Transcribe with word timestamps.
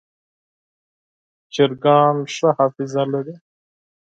چرګان 1.53 2.17
ښه 2.35 2.49
حافظه 2.57 3.03
لري. 3.13 3.35